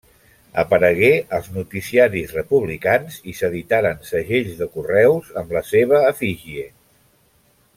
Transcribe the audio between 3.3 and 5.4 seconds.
i s'editaren segells de correus